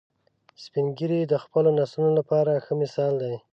[0.63, 3.35] سپین ږیری د خپلو نسلونو لپاره ښه مثال دي